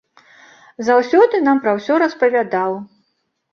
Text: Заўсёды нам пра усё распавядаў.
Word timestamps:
Заўсёды 0.87 1.43
нам 1.49 1.61
пра 1.67 1.71
усё 1.83 2.01
распавядаў. 2.07 2.71